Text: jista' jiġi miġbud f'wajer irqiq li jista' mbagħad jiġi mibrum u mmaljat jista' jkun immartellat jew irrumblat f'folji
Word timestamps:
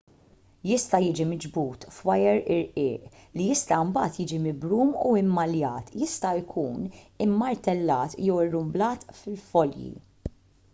jista' 0.67 0.99
jiġi 1.07 1.25
miġbud 1.33 1.83
f'wajer 1.97 2.39
irqiq 2.55 3.19
li 3.41 3.45
jista' 3.51 3.79
mbagħad 3.91 4.17
jiġi 4.23 4.41
mibrum 4.47 4.97
u 5.11 5.13
mmaljat 5.29 5.95
jista' 6.05 6.35
jkun 6.41 6.91
immartellat 7.29 8.21
jew 8.25 8.43
irrumblat 8.49 9.09
f'folji 9.21 9.93